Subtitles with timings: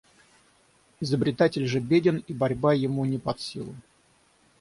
[0.99, 3.75] Изобретатель же беден и борьба ему не под силу.